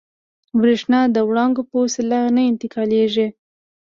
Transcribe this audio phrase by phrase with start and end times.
[0.59, 3.27] برېښنا د وړانګو په وسیله نه انتقالېږي.